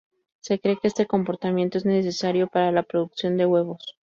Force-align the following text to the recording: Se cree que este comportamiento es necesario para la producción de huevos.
Se 0.39 0.59
cree 0.59 0.79
que 0.81 0.87
este 0.87 1.05
comportamiento 1.05 1.77
es 1.77 1.85
necesario 1.85 2.47
para 2.47 2.71
la 2.71 2.81
producción 2.81 3.37
de 3.37 3.45
huevos. 3.45 3.95